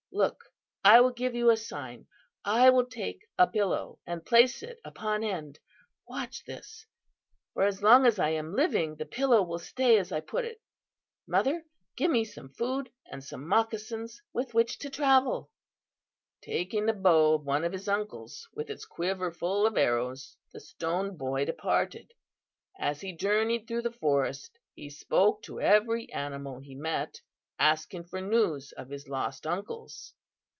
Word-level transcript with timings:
Look, 0.13 0.43
I 0.83 0.99
will 0.99 1.13
give 1.13 1.35
you 1.35 1.49
a 1.51 1.57
sign. 1.57 2.05
I 2.43 2.69
will 2.69 2.85
take 2.85 3.25
a 3.39 3.47
pillow, 3.47 3.97
and 4.05 4.25
place 4.25 4.61
it 4.61 4.77
upon 4.83 5.23
end. 5.23 5.57
Watch 6.05 6.43
this, 6.43 6.85
for 7.53 7.63
as 7.63 7.81
long 7.81 8.05
as 8.05 8.19
I 8.19 8.31
am 8.31 8.53
living 8.53 8.97
the 8.97 9.05
pillow 9.05 9.41
will 9.41 9.57
stay 9.57 9.97
as 9.97 10.11
I 10.11 10.19
put 10.19 10.43
it. 10.43 10.61
Mother, 11.25 11.65
give 11.95 12.11
me 12.11 12.25
some 12.25 12.49
food 12.49 12.91
and 13.09 13.23
some 13.23 13.47
moccasins 13.47 14.21
with 14.33 14.53
which 14.53 14.77
to 14.79 14.89
travel!' 14.89 15.49
"Taking 16.41 16.87
the 16.87 16.93
bow 16.93 17.35
of 17.35 17.45
one 17.45 17.63
of 17.63 17.71
his 17.71 17.87
uncles, 17.87 18.49
with 18.53 18.69
its 18.69 18.83
quiver 18.85 19.31
full 19.31 19.65
of 19.65 19.77
arrows, 19.77 20.35
the 20.51 20.59
Stone 20.59 21.15
Boy 21.15 21.45
departed. 21.45 22.13
As 22.77 22.99
he 22.99 23.13
journeyed 23.15 23.65
through 23.65 23.83
the 23.83 23.91
forest 23.93 24.59
he 24.75 24.89
spoke 24.89 25.41
to 25.43 25.61
every 25.61 26.11
animal 26.11 26.59
he 26.59 26.75
met, 26.75 27.21
asking 27.59 28.03
for 28.03 28.19
news 28.19 28.71
of 28.71 28.89
his 28.89 29.07
lost 29.07 29.45
uncles. 29.45 30.15